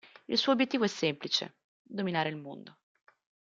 Il 0.29 0.39
suo 0.39 0.51
obiettivo 0.53 0.83
è 0.83 0.87
semplice: 0.87 1.57
dominare 1.83 2.29
il 2.29 2.35
mondo. 2.35 2.75